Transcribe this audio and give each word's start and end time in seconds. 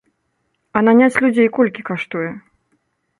А 0.79 0.81
наняць 0.87 1.21
людзей 1.25 1.49
колькі 1.57 1.85
каштуе? 1.91 2.31